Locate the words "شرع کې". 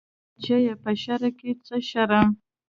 1.03-1.51